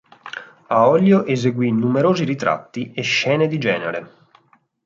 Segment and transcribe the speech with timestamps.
[0.69, 4.13] A olio eseguì numerosi ritratti e scene di genere.